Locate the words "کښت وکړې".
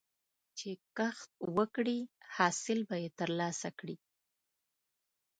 0.97-1.99